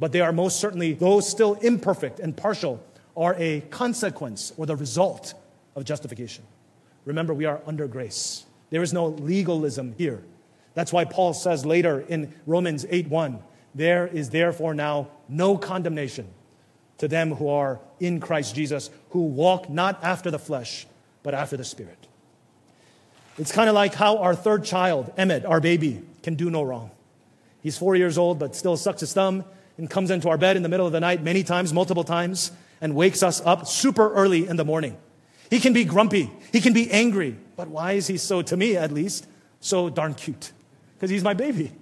[0.00, 2.82] but they are most certainly, those still imperfect and partial,
[3.16, 5.34] are a consequence or the result
[5.76, 6.42] of justification.
[7.04, 8.44] Remember, we are under grace.
[8.70, 10.22] There is no legalism here.
[10.74, 13.38] That's why Paul says later in Romans 8 1,
[13.74, 16.26] there is therefore now no condemnation
[16.98, 20.86] to them who are in Christ Jesus, who walk not after the flesh,
[21.22, 22.06] but after the Spirit.
[23.38, 26.90] It's kind of like how our third child, Emmett, our baby, can do no wrong.
[27.62, 29.44] He's four years old, but still sucks his thumb
[29.80, 32.52] and comes into our bed in the middle of the night many times, multiple times,
[32.82, 34.94] and wakes us up super early in the morning.
[35.48, 36.30] He can be grumpy.
[36.52, 37.38] He can be angry.
[37.56, 39.26] But why is he so, to me at least,
[39.58, 40.52] so darn cute?
[40.94, 41.72] Because he's my baby.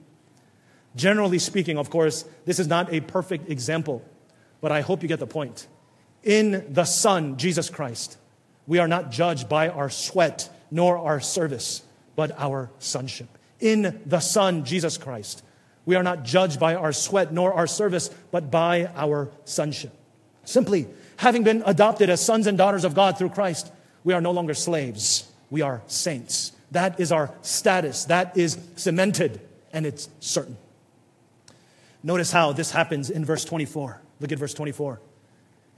[0.94, 4.04] Generally speaking, of course, this is not a perfect example,
[4.60, 5.66] but I hope you get the point.
[6.22, 8.16] In the Son, Jesus Christ,
[8.68, 11.82] we are not judged by our sweat nor our service,
[12.14, 13.26] but our sonship.
[13.58, 15.42] In the Son, Jesus Christ,
[15.88, 19.90] we are not judged by our sweat nor our service, but by our sonship.
[20.44, 20.86] Simply,
[21.16, 23.72] having been adopted as sons and daughters of God through Christ,
[24.04, 25.32] we are no longer slaves.
[25.48, 26.52] We are saints.
[26.72, 28.04] That is our status.
[28.04, 29.40] That is cemented,
[29.72, 30.58] and it's certain.
[32.02, 34.02] Notice how this happens in verse 24.
[34.20, 35.00] Look at verse 24.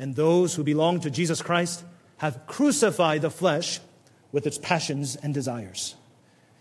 [0.01, 1.85] And those who belong to Jesus Christ
[2.17, 3.79] have crucified the flesh
[4.33, 5.95] with its passions and desires.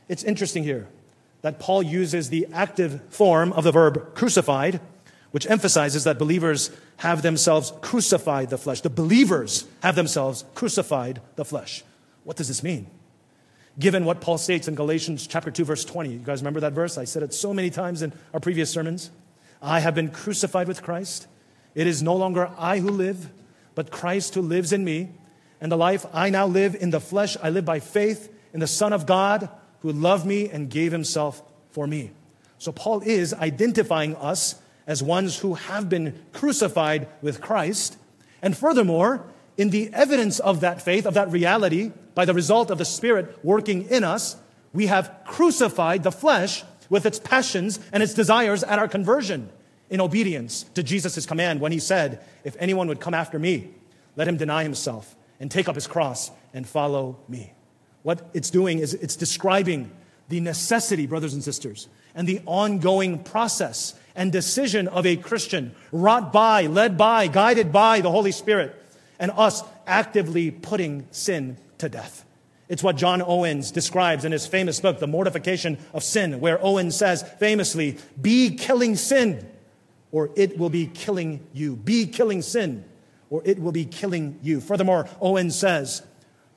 [0.07, 0.87] It's interesting here
[1.41, 4.81] that Paul uses the active form of the verb crucified,
[5.31, 8.81] which emphasizes that believers have themselves crucified the flesh.
[8.81, 11.83] The believers have themselves crucified the flesh.
[12.23, 12.87] What does this mean?
[13.79, 16.09] given what Paul states in Galatians chapter 2 verse 20.
[16.09, 16.97] You guys remember that verse?
[16.97, 19.09] I said it so many times in our previous sermons.
[19.61, 21.27] I have been crucified with Christ.
[21.73, 23.29] It is no longer I who live,
[23.75, 25.11] but Christ who lives in me.
[25.61, 28.67] And the life I now live in the flesh, I live by faith in the
[28.67, 29.49] Son of God
[29.81, 32.11] who loved me and gave himself for me.
[32.57, 34.55] So Paul is identifying us
[34.85, 37.97] as ones who have been crucified with Christ.
[38.41, 39.23] And furthermore,
[39.57, 43.37] in the evidence of that faith, of that reality, by the result of the Spirit
[43.43, 44.35] working in us,
[44.73, 49.49] we have crucified the flesh with its passions and its desires at our conversion
[49.89, 53.69] in obedience to Jesus' command when he said, If anyone would come after me,
[54.15, 57.53] let him deny himself and take up his cross and follow me.
[58.09, 59.91] What it's doing is it's describing
[60.29, 66.33] the necessity, brothers and sisters, and the ongoing process and decision of a Christian, wrought
[66.33, 68.75] by, led by, guided by the Holy Spirit,
[69.19, 72.25] and us actively putting sin to death.
[72.67, 76.95] It's what John Owens describes in his famous book, The Mortification of Sin, where Owens
[76.95, 79.47] says famously, Be killing sin,
[80.11, 81.75] or it will be killing you.
[81.75, 82.85] Be killing sin,
[83.29, 84.61] or it will be killing you.
[84.61, 86.01] Furthermore, Owens says,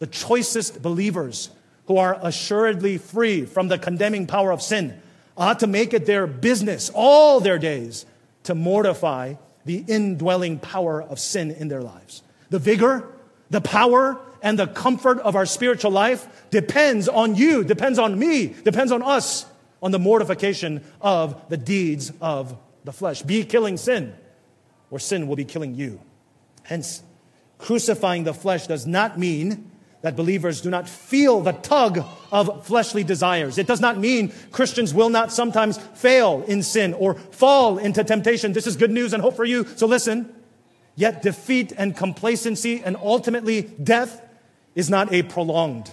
[0.02, 1.50] The choicest believers
[1.86, 5.00] who are assuredly free from the condemning power of sin
[5.36, 8.04] ought to make it their business all their days
[8.42, 9.34] to mortify
[9.64, 12.24] the indwelling power of sin in their lives.
[12.50, 13.06] The vigor,
[13.50, 18.48] the power, and the comfort of our spiritual life depends on you, depends on me,
[18.48, 19.46] depends on us,
[19.80, 23.22] on the mortification of the deeds of the flesh.
[23.22, 24.16] Be killing sin,
[24.90, 26.00] or sin will be killing you.
[26.64, 27.04] Hence,
[27.58, 29.68] crucifying the flesh does not mean
[30.02, 33.56] that believers do not feel the tug of fleshly desires.
[33.56, 38.52] It does not mean Christians will not sometimes fail in sin or fall into temptation.
[38.52, 39.66] This is good news and hope for you.
[39.76, 40.34] So listen.
[40.94, 44.20] Yet defeat and complacency and ultimately death
[44.74, 45.90] is not a prolonged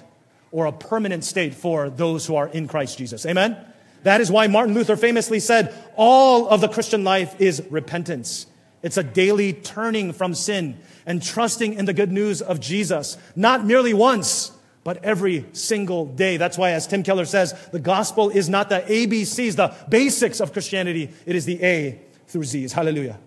[0.51, 3.26] or a permanent state for those who are in Christ Jesus.
[3.26, 3.55] Amen?
[4.03, 8.45] That is why Martin Luther famously said, all of the Christian life is repentance.
[8.82, 13.65] It's a daily turning from sin and trusting in the good news of Jesus, not
[13.65, 14.51] merely once,
[14.84, 16.38] but every single day.
[16.38, 20.53] That's why, as Tim Keller says, the gospel is not the ABCs, the basics of
[20.53, 21.11] Christianity.
[21.25, 22.73] It is the A through Z's.
[22.73, 23.19] Hallelujah.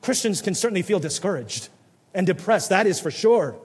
[0.00, 1.68] Christians can certainly feel discouraged
[2.14, 2.70] and depressed.
[2.70, 3.56] That is for sure.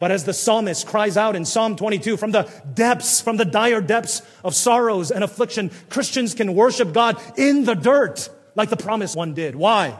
[0.00, 3.80] But as the psalmist cries out in Psalm 22, from the depths, from the dire
[3.80, 9.16] depths of sorrows and affliction, Christians can worship God in the dirt like the promised
[9.16, 9.54] one did.
[9.54, 9.96] Why?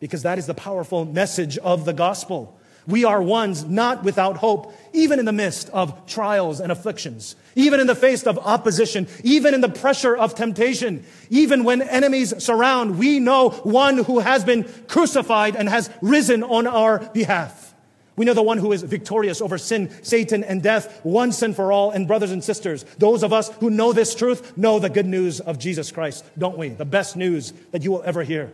[0.00, 2.58] Because that is the powerful message of the gospel.
[2.86, 7.78] We are ones not without hope, even in the midst of trials and afflictions, even
[7.78, 12.98] in the face of opposition, even in the pressure of temptation, even when enemies surround.
[12.98, 17.74] We know one who has been crucified and has risen on our behalf.
[18.16, 21.72] We know the one who is victorious over sin, Satan, and death once and for
[21.72, 21.90] all.
[21.90, 25.40] And brothers and sisters, those of us who know this truth know the good news
[25.40, 26.70] of Jesus Christ, don't we?
[26.70, 28.52] The best news that you will ever hear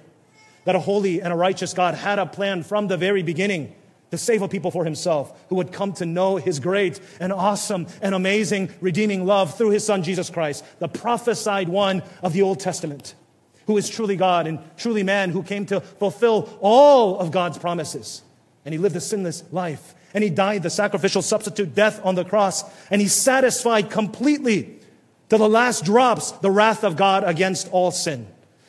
[0.66, 3.74] that a holy and a righteous God had a plan from the very beginning
[4.10, 7.86] to save a people for himself who would come to know his great and awesome
[8.02, 12.60] and amazing redeeming love through his son Jesus Christ, the prophesied one of the Old
[12.60, 13.14] Testament,
[13.66, 18.22] who is truly God and truly man, who came to fulfill all of God's promises.
[18.64, 19.94] And he lived a sinless life.
[20.14, 22.64] And he died the sacrificial substitute death on the cross.
[22.90, 24.80] And he satisfied completely
[25.28, 28.26] to the last drops the wrath of God against all sin.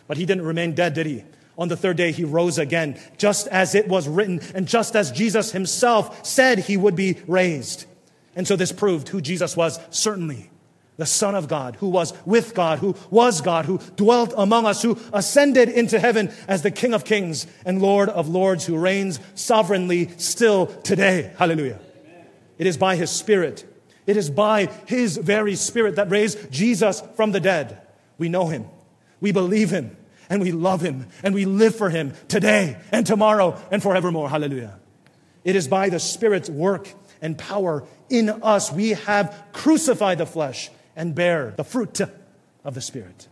[0.08, 1.24] But he didn't remain dead, did he?
[1.58, 5.12] On the third day, he rose again, just as it was written, and just as
[5.12, 7.86] Jesus himself said he would be raised.
[8.36, 10.52] And so this proved who Jesus was, certainly
[10.98, 14.82] the Son of God, who was with God, who was God, who dwelt among us,
[14.82, 19.20] who ascended into heaven as the King of kings and Lord of lords, who reigns
[19.36, 21.34] sovereignly still today.
[21.38, 21.80] Hallelujah.
[22.58, 23.66] It is by his Spirit.
[24.08, 27.80] It is by his very Spirit that raised Jesus from the dead.
[28.18, 28.66] We know him.
[29.22, 29.96] We believe him
[30.30, 34.30] and we love him and we live for him today and tomorrow and forevermore.
[34.30, 34.80] Hallelujah.
[35.44, 36.90] It is by the Spirit's work
[37.22, 42.02] and power in us we have crucified the flesh and bear the fruit
[42.64, 43.28] of the Spirit.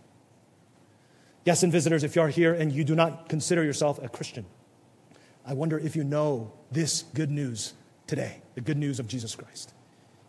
[1.44, 4.46] Yes, and visitors, if you are here and you do not consider yourself a Christian,
[5.46, 7.74] I wonder if you know this good news
[8.08, 9.74] today the good news of Jesus Christ.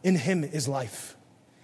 [0.03, 1.17] In Him is life,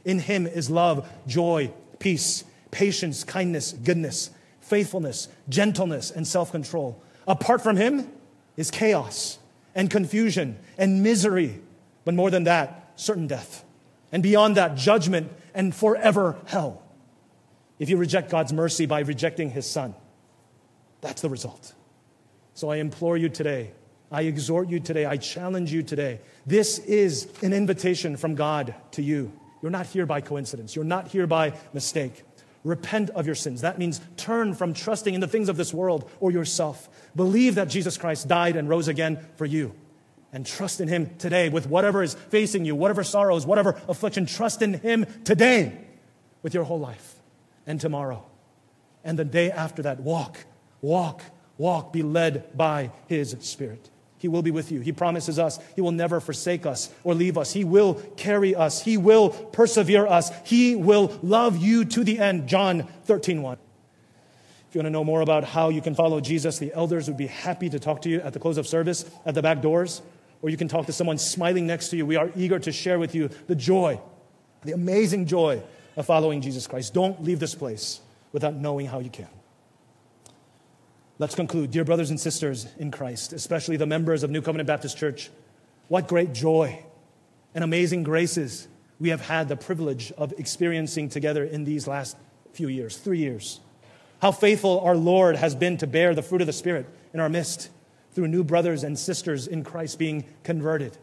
[0.04, 4.30] in Him is love, joy, peace, patience, kindness, goodness
[4.72, 7.02] faithfulness, gentleness, and self control.
[7.26, 8.10] Apart from him
[8.56, 9.38] is chaos
[9.74, 11.60] and confusion and misery,
[12.06, 13.66] but more than that, certain death.
[14.12, 16.82] And beyond that, judgment and forever hell.
[17.78, 19.94] If you reject God's mercy by rejecting his son,
[21.02, 21.74] that's the result.
[22.54, 23.72] So I implore you today,
[24.10, 26.20] I exhort you today, I challenge you today.
[26.46, 30.74] This is an invitation from God to you You're not here by coincidence.
[30.74, 32.24] You're not here by mistake.
[32.64, 33.60] Repent of your sins.
[33.62, 36.88] That means turn from trusting in the things of this world or yourself.
[37.16, 39.74] Believe that Jesus Christ died and rose again for you.
[40.32, 44.26] And trust in Him today with whatever is facing you, whatever sorrows, whatever affliction.
[44.26, 45.76] Trust in Him today
[46.42, 47.16] with your whole life
[47.66, 48.24] and tomorrow.
[49.04, 50.38] And the day after that, walk,
[50.80, 51.22] walk,
[51.58, 53.90] walk, be led by His Spirit.
[54.22, 54.78] He will be with you.
[54.78, 57.52] He promises us He will never forsake us or leave us.
[57.52, 58.80] He will carry us.
[58.80, 60.30] He will persevere us.
[60.44, 62.46] He will love you to the end.
[62.46, 63.58] John 13, 1.
[64.68, 67.16] If you want to know more about how you can follow Jesus, the elders would
[67.16, 70.02] be happy to talk to you at the close of service at the back doors,
[70.40, 72.06] or you can talk to someone smiling next to you.
[72.06, 74.00] We are eager to share with you the joy,
[74.62, 75.64] the amazing joy
[75.96, 76.94] of following Jesus Christ.
[76.94, 78.00] Don't leave this place
[78.30, 79.26] without knowing how you can.
[81.22, 81.70] Let's conclude.
[81.70, 85.30] Dear brothers and sisters in Christ, especially the members of New Covenant Baptist Church,
[85.86, 86.82] what great joy
[87.54, 88.66] and amazing graces
[88.98, 92.16] we have had the privilege of experiencing together in these last
[92.54, 93.60] few years, three years.
[94.20, 97.28] How faithful our Lord has been to bear the fruit of the Spirit in our
[97.28, 97.70] midst
[98.14, 100.98] through new brothers and sisters in Christ being converted.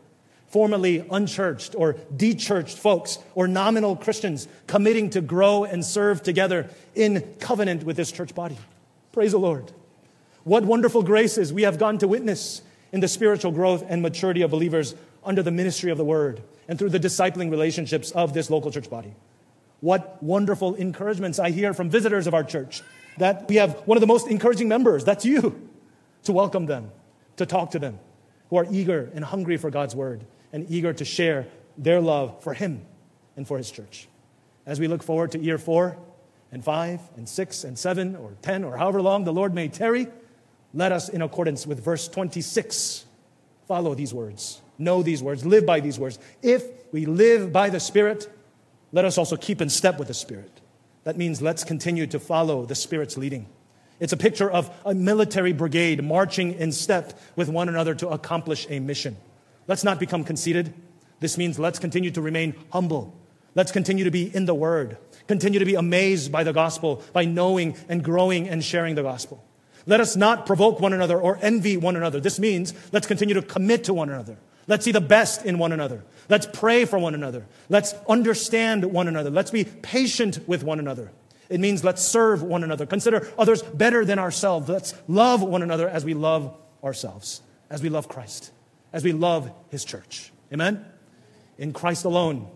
[0.48, 7.22] Formerly unchurched or dechurched folks or nominal Christians committing to grow and serve together in
[7.40, 8.58] covenant with this church body.
[9.14, 9.72] Praise the Lord.
[10.44, 12.62] What wonderful graces we have gotten to witness
[12.92, 16.80] in the spiritual growth and maturity of believers under the ministry of the word and
[16.80, 19.14] through the discipling relationships of this local church body.
[19.82, 22.82] What wonderful encouragements I hear from visitors of our church
[23.18, 25.70] that we have one of the most encouraging members, that's you,
[26.24, 26.92] to welcome them,
[27.38, 28.00] to talk to them,
[28.50, 32.54] who are eager and hungry for God's word and eager to share their love for
[32.54, 32.86] Him
[33.36, 34.08] and for His church.
[34.66, 35.98] As we look forward to year four
[36.52, 40.08] and five and six and seven or ten or however long the Lord may tarry,
[40.74, 43.06] let us, in accordance with verse 26,
[43.68, 46.20] follow these words, know these words, live by these words.
[46.42, 48.32] If we live by the Spirit,
[48.92, 50.62] let us also keep in step with the Spirit.
[51.04, 53.48] That means let's continue to follow the Spirit's leading.
[54.00, 58.66] It's a picture of a military brigade marching in step with one another to accomplish
[58.70, 59.18] a mission.
[59.68, 60.74] Let's not become conceited.
[61.20, 63.14] This means let's continue to remain humble.
[63.56, 64.98] Let's continue to be in the Word.
[65.28, 69.44] Continue to be amazed by the gospel, by knowing and growing and sharing the gospel.
[69.90, 72.20] Let us not provoke one another or envy one another.
[72.20, 74.38] This means let's continue to commit to one another.
[74.68, 76.04] Let's see the best in one another.
[76.30, 77.48] Let's pray for one another.
[77.70, 79.32] Let's understand one another.
[79.32, 81.12] Let's be patient with one another.
[81.50, 82.86] It means let's serve one another.
[82.86, 84.70] Consider others better than ourselves.
[84.70, 88.52] Let's love one another as we love ourselves, as we love Christ,
[88.94, 90.32] as we love His church.
[90.54, 90.86] Amen?
[91.58, 92.48] In Christ alone,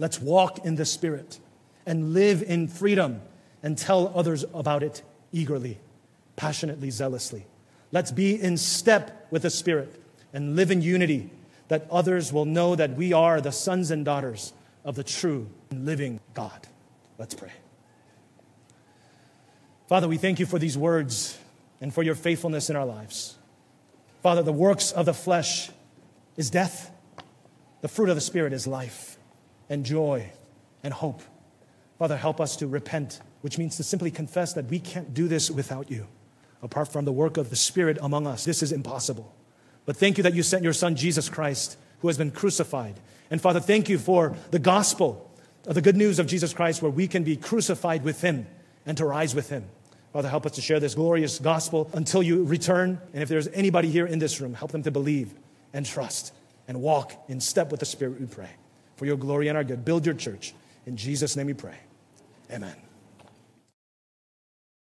[0.00, 1.38] let's walk in the Spirit
[1.86, 3.22] and live in freedom
[3.62, 5.78] and tell others about it eagerly
[6.36, 7.46] passionately, zealously.
[7.92, 11.30] Let's be in step with the Spirit and live in unity
[11.68, 14.52] that others will know that we are the sons and daughters
[14.84, 16.66] of the true and living God.
[17.18, 17.52] Let's pray.
[19.86, 21.38] Father, we thank you for these words
[21.80, 23.38] and for your faithfulness in our lives.
[24.22, 25.70] Father, the works of the flesh
[26.36, 26.90] is death,
[27.80, 29.18] the fruit of the Spirit is life
[29.68, 30.32] and joy
[30.82, 31.22] and hope.
[31.98, 35.50] Father, help us to repent, which means to simply confess that we can't do this
[35.50, 36.08] without you
[36.64, 38.44] apart from the work of the Spirit among us.
[38.44, 39.34] This is impossible.
[39.86, 42.98] But thank you that you sent your Son, Jesus Christ, who has been crucified.
[43.30, 45.30] And Father, thank you for the gospel,
[45.66, 48.46] of the good news of Jesus Christ, where we can be crucified with him
[48.86, 49.64] and to rise with him.
[50.12, 53.00] Father, help us to share this glorious gospel until you return.
[53.12, 55.34] And if there's anybody here in this room, help them to believe
[55.72, 56.32] and trust
[56.68, 58.50] and walk in step with the Spirit, we pray.
[58.96, 59.84] For your glory and our good.
[59.84, 60.54] Build your church.
[60.86, 61.78] In Jesus' name we pray.
[62.50, 62.83] Amen.